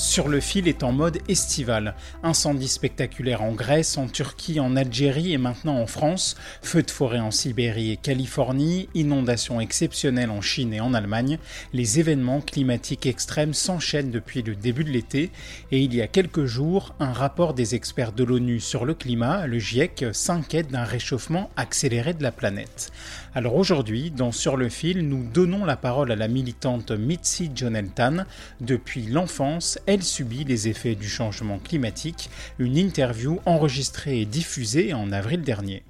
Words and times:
Sur 0.00 0.28
le 0.28 0.40
fil 0.40 0.66
est 0.66 0.82
en 0.82 0.92
mode 0.92 1.18
estival. 1.28 1.94
Incendie 2.22 2.68
spectaculaire 2.68 3.42
en 3.42 3.52
Grèce, 3.52 3.98
en 3.98 4.08
Turquie, 4.08 4.58
en 4.58 4.74
Algérie 4.74 5.34
et 5.34 5.38
maintenant 5.38 5.76
en 5.76 5.86
France. 5.86 6.36
Feux 6.62 6.82
de 6.82 6.90
forêt 6.90 7.20
en 7.20 7.30
Sibérie 7.30 7.92
et 7.92 7.98
Californie. 7.98 8.88
Inondations 8.94 9.60
exceptionnelles 9.60 10.30
en 10.30 10.40
Chine 10.40 10.72
et 10.72 10.80
en 10.80 10.94
Allemagne. 10.94 11.38
Les 11.74 12.00
événements 12.00 12.40
climatiques 12.40 13.04
extrêmes 13.04 13.52
s'enchaînent 13.52 14.10
depuis 14.10 14.40
le 14.40 14.56
début 14.56 14.84
de 14.84 14.90
l'été. 14.90 15.30
Et 15.70 15.80
il 15.80 15.94
y 15.94 16.00
a 16.00 16.08
quelques 16.08 16.46
jours, 16.46 16.94
un 16.98 17.12
rapport 17.12 17.52
des 17.52 17.74
experts 17.74 18.12
de 18.12 18.24
l'ONU 18.24 18.58
sur 18.58 18.86
le 18.86 18.94
climat, 18.94 19.46
le 19.46 19.58
GIEC, 19.58 20.06
s'inquiète 20.12 20.68
d'un 20.68 20.84
réchauffement 20.84 21.50
accéléré 21.56 22.14
de 22.14 22.22
la 22.22 22.32
planète. 22.32 22.90
Alors 23.34 23.54
aujourd'hui, 23.54 24.10
dans 24.10 24.32
Sur 24.32 24.56
le 24.56 24.70
fil, 24.70 25.06
nous 25.06 25.22
donnons 25.22 25.66
la 25.66 25.76
parole 25.76 26.10
à 26.10 26.16
la 26.16 26.26
militante 26.26 26.90
Mitzi 26.90 27.50
Joneltan. 27.54 28.24
Depuis 28.62 29.06
l'enfance, 29.06 29.78
elle 29.90 30.04
subit 30.04 30.44
les 30.44 30.68
effets 30.68 30.94
du 30.94 31.08
changement 31.08 31.58
climatique. 31.58 32.30
Une 32.60 32.76
interview 32.76 33.40
enregistrée 33.44 34.20
et 34.20 34.24
diffusée 34.24 34.94
en 34.94 35.10
avril 35.10 35.42
dernier. 35.42 35.82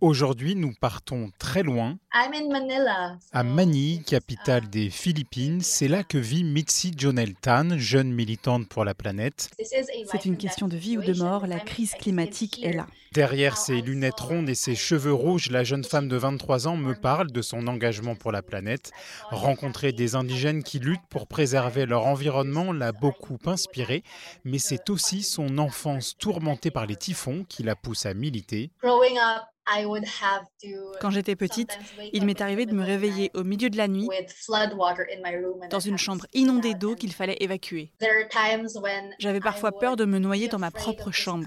Aujourd'hui, 0.00 0.54
nous 0.56 0.72
partons 0.72 1.30
très 1.38 1.62
loin, 1.62 1.98
I'm 2.14 2.32
in 2.32 2.48
Manila. 2.50 3.18
à 3.32 3.42
Manille, 3.42 4.02
capitale 4.02 4.70
des 4.70 4.88
Philippines. 4.88 5.60
C'est 5.60 5.88
là 5.88 6.04
que 6.04 6.16
vit 6.16 6.42
Mitzi 6.42 6.94
Joneltan, 6.96 7.76
jeune 7.76 8.10
militante 8.10 8.66
pour 8.66 8.86
la 8.86 8.94
planète. 8.94 9.50
C'est 9.62 10.24
une 10.24 10.38
question 10.38 10.68
de 10.68 10.76
vie 10.78 10.96
ou 10.96 11.02
de 11.02 11.12
mort, 11.12 11.46
la 11.46 11.60
crise 11.60 11.92
climatique 11.92 12.64
est 12.64 12.72
là. 12.72 12.86
Derrière 13.12 13.58
ses 13.58 13.82
lunettes 13.82 14.20
rondes 14.20 14.48
et 14.48 14.54
ses 14.54 14.74
cheveux 14.74 15.12
rouges, 15.12 15.50
la 15.50 15.64
jeune 15.64 15.84
femme 15.84 16.08
de 16.08 16.16
23 16.16 16.68
ans 16.68 16.76
me 16.76 16.94
parle 16.94 17.30
de 17.30 17.42
son 17.42 17.66
engagement 17.66 18.14
pour 18.14 18.32
la 18.32 18.40
planète. 18.40 18.92
Rencontrer 19.30 19.92
des 19.92 20.14
indigènes 20.14 20.62
qui 20.62 20.78
luttent 20.78 21.08
pour 21.10 21.26
préserver 21.26 21.84
leur 21.84 22.06
environnement 22.06 22.72
l'a 22.72 22.92
beaucoup 22.92 23.38
inspirée, 23.44 24.02
mais 24.44 24.58
c'est 24.58 24.88
aussi 24.88 25.22
son 25.24 25.58
enfance 25.58 26.16
tourmentée 26.16 26.70
par 26.70 26.86
les 26.86 26.96
typhons 26.96 27.44
qui 27.46 27.64
la 27.64 27.76
pousse 27.76 28.06
à 28.06 28.14
militer. 28.14 28.70
Growing 29.70 29.78
up, 29.78 29.82
I 29.82 29.86
would 29.86 30.04
have 30.04 30.44
to 30.62 30.98
Quand 31.00 31.10
j'étais 31.10 31.36
petite, 31.36 31.78
il 32.12 32.24
m'est 32.24 32.40
arrivé 32.40 32.66
de 32.66 32.74
me 32.74 32.84
réveiller 32.84 33.30
au 33.34 33.44
milieu 33.44 33.70
de 33.70 33.76
la 33.76 33.88
nuit 33.88 34.08
with 34.08 34.30
flood 34.30 34.74
water 34.74 35.06
in 35.12 35.20
my 35.22 35.36
room 35.36 35.62
and 35.62 35.68
dans 35.68 35.80
une 35.80 35.98
chambre 35.98 36.26
inondée 36.32 36.74
d'eau 36.74 36.94
qu'il 36.94 37.12
fallait 37.12 37.36
évacuer. 37.40 37.92
There 37.98 38.22
are 38.22 38.28
times 38.28 38.80
when 38.80 39.14
J'avais 39.18 39.40
parfois 39.40 39.72
peur 39.72 39.96
de 39.96 40.04
me 40.04 40.18
noyer 40.18 40.48
dans 40.48 40.58
ma 40.58 40.70
propre 40.70 41.10
chambre. 41.10 41.46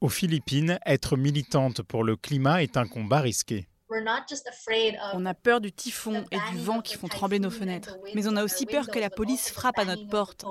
Aux 0.00 0.08
Philippines, 0.08 0.78
être 0.86 1.16
militante 1.16 1.82
pour 1.82 2.04
le 2.04 2.16
climat 2.16 2.62
est 2.62 2.76
un 2.76 2.86
combat 2.86 3.20
risqué. 3.20 3.68
We're 3.92 4.02
not 4.02 4.24
just 4.26 4.48
afraid 4.48 4.94
of 4.94 5.20
On 5.20 5.26
a 5.26 5.34
peur 5.34 5.60
du 5.60 5.70
typhon 5.70 6.24
et 6.30 6.38
du 6.50 6.56
vent 6.56 6.80
qui 6.80 6.96
font 6.96 7.08
trembler 7.08 7.38
nos 7.38 7.50
fenêtres, 7.50 7.98
mais 8.14 8.26
on 8.26 8.36
a 8.36 8.42
aussi 8.42 8.64
peur 8.64 8.88
que 8.88 8.98
la 8.98 9.10
police 9.10 9.50
frappe 9.50 9.78
à 9.78 9.84
notre 9.84 10.06
porte. 10.06 10.46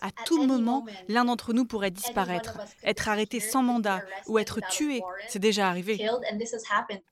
À 0.00 0.10
tout 0.24 0.44
moment, 0.44 0.84
l'un 1.06 1.26
d'entre 1.26 1.52
nous 1.52 1.66
pourrait 1.66 1.92
disparaître, 1.92 2.58
être 2.82 3.08
arrêté 3.08 3.38
sans 3.38 3.62
mandat 3.62 4.02
ou 4.26 4.40
être 4.40 4.58
tué. 4.70 5.02
C'est 5.28 5.38
déjà 5.38 5.68
arrivé. 5.68 6.04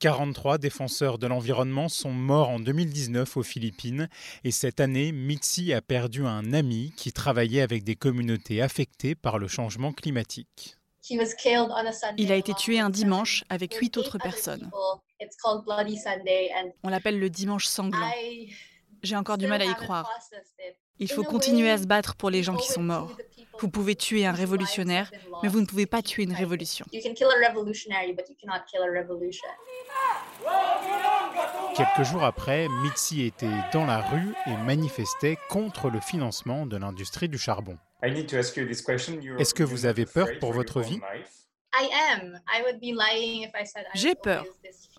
43 0.00 0.58
défenseurs 0.58 1.18
de 1.18 1.28
l'environnement 1.28 1.88
sont 1.88 2.10
morts 2.10 2.48
en 2.48 2.58
2019 2.58 3.36
aux 3.36 3.44
Philippines 3.44 4.08
et 4.42 4.50
cette 4.50 4.80
année, 4.80 5.12
Mitzi 5.12 5.72
a 5.72 5.80
perdu 5.80 6.26
un 6.26 6.52
ami 6.52 6.92
qui 6.96 7.12
travaillait 7.12 7.62
avec 7.62 7.84
des 7.84 7.94
communautés 7.94 8.60
affectées 8.60 9.14
par 9.14 9.38
le 9.38 9.46
changement 9.46 9.92
climatique. 9.92 10.76
Il 11.10 12.32
a 12.32 12.36
été 12.36 12.54
tué 12.54 12.80
un 12.80 12.90
dimanche 12.90 13.44
avec 13.50 13.74
huit 13.74 13.96
autres 13.96 14.18
personnes. 14.18 14.70
On 16.82 16.88
l'appelle 16.88 17.18
le 17.18 17.30
dimanche 17.30 17.66
sanglant. 17.66 18.10
J'ai 19.02 19.16
encore 19.16 19.38
du 19.38 19.46
mal 19.46 19.60
à 19.60 19.66
y 19.66 19.74
croire. 19.74 20.10
Il 20.98 21.10
faut 21.10 21.24
continuer 21.24 21.70
à 21.70 21.78
se 21.78 21.86
battre 21.86 22.14
pour 22.14 22.30
les 22.30 22.42
gens 22.42 22.56
qui 22.56 22.70
sont 22.70 22.82
morts. 22.82 23.10
Vous 23.60 23.68
pouvez 23.68 23.94
tuer 23.94 24.26
un 24.26 24.32
révolutionnaire, 24.32 25.10
mais 25.42 25.48
vous 25.48 25.60
ne 25.60 25.66
pouvez 25.66 25.86
pas 25.86 26.02
tuer 26.02 26.24
une 26.24 26.32
révolution. 26.32 26.86
You 26.92 27.00
can 27.02 27.14
kill 27.14 27.28
a 27.28 27.48
revolutionary, 27.48 28.12
but 28.12 28.28
you 28.28 28.36
cannot 28.40 28.64
kill 28.70 28.82
a 28.82 29.00
revolution. 29.00 29.48
Quelques 31.76 32.08
jours 32.08 32.24
après, 32.24 32.68
Mitzi 32.82 33.22
était 33.22 33.50
dans 33.72 33.86
la 33.86 34.00
rue 34.00 34.34
et 34.46 34.56
manifestait 34.56 35.36
contre 35.48 35.90
le 35.90 36.00
financement 36.00 36.66
de 36.66 36.76
l'industrie 36.76 37.28
du 37.28 37.38
charbon. 37.38 37.78
Est-ce 38.02 39.54
que 39.54 39.62
vous 39.62 39.86
avez 39.86 40.06
peur 40.06 40.28
pour 40.40 40.52
votre 40.52 40.80
vie? 40.80 41.00
I 41.76 41.88
am. 42.12 42.40
I 42.46 42.62
would 42.62 42.80
be 42.80 42.92
lying 42.92 43.42
if 43.42 43.50
I 43.54 43.64
said 43.64 43.84
I 43.92 43.98
J'ai 43.98 44.14
peur. 44.14 44.44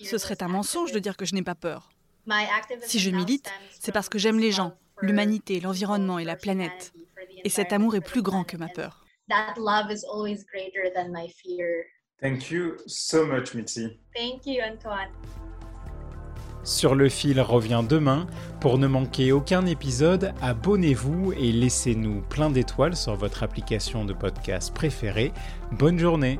Ce 0.02 0.18
serait 0.18 0.42
un 0.44 0.48
mensonge 0.48 0.92
de 0.92 1.00
dire 1.00 1.16
que 1.16 1.26
je 1.26 1.34
n'ai 1.34 1.42
pas 1.42 1.56
peur. 1.56 1.90
My 2.26 2.46
activism 2.58 2.88
Si 2.88 3.00
je 3.00 3.12
milite, 3.12 3.50
c'est 3.80 3.92
parce 3.92 4.10
que 4.10 4.18
j'aime 4.18 4.40
les 4.40 4.48
love 4.48 4.56
gens, 4.56 4.74
l'humanité, 5.02 5.60
l'environnement 5.60 6.20
et 6.20 6.26
la 6.26 6.36
planète. 6.36 6.92
humanity, 6.94 7.08
for 7.14 7.24
the 7.24 7.46
Et 7.46 7.50
cet 7.50 7.72
amour 7.72 7.96
est 7.96 8.00
environment, 8.00 8.12
plus 8.12 8.22
grand 8.22 8.44
que 8.44 8.58
ma 8.58 8.68
planet, 8.68 8.76
and 8.84 8.90
peur. 8.90 9.06
That 9.30 9.54
love 9.58 9.92
is 9.92 10.04
always 10.06 10.44
greater 10.46 10.92
than 10.94 11.12
my 11.12 11.30
fear. 11.30 11.86
Thank 12.22 12.50
you 12.50 12.78
so 12.88 13.26
much, 13.26 13.54
Mitzi. 13.54 14.00
Thank 14.16 14.46
you, 14.46 14.62
Antoine. 14.64 15.10
Sur 16.64 16.96
le 16.96 17.10
fil 17.10 17.40
revient 17.40 17.84
demain. 17.88 18.26
Pour 18.60 18.80
ne 18.80 18.88
manquer 18.88 19.32
aucun 19.32 19.68
épisode, 19.68 20.34
abonnez-vous 20.42 21.32
et 21.34 21.52
laissez-nous 21.52 22.22
plein 22.22 22.50
d'étoiles 22.50 22.96
sur 22.96 23.16
votre 23.16 23.44
application 23.44 24.04
de 24.04 24.14
podcast 24.14 24.74
préférée. 24.74 25.32
Bonne 25.72 26.00
journée 26.00 26.40